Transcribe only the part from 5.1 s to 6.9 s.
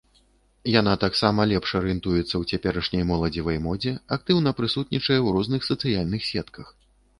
ў розных сацыяльных сетках.